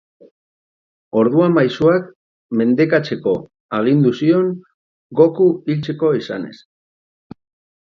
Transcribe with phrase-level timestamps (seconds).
[1.23, 2.07] Orduan maisuak
[2.61, 3.35] mendekatzeko
[3.81, 4.49] agindu zion,
[5.23, 6.59] Goku hiltzeko esanez.